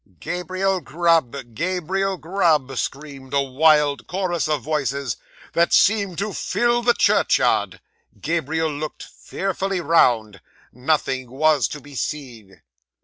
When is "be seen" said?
11.79-12.63